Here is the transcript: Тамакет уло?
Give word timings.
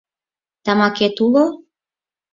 Тамакет 0.63 1.15
уло? 1.25 1.45